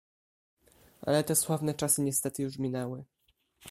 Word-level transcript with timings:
"Ale 1.01 1.23
te 1.23 1.35
sławne 1.35 1.73
czasy 1.73 2.01
niestety 2.01 2.43
już 2.43 2.57
minęły." 2.59 3.03